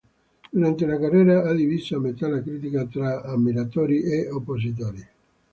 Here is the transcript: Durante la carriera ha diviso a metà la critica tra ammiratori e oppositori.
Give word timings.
Durante 0.51 0.87
la 0.87 0.97
carriera 0.99 1.47
ha 1.47 1.53
diviso 1.53 1.95
a 1.95 1.99
metà 1.99 2.27
la 2.27 2.41
critica 2.41 2.87
tra 2.87 3.21
ammiratori 3.21 4.01
e 4.01 4.31
oppositori. 4.31 5.07